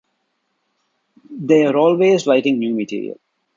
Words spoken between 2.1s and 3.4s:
writing new material.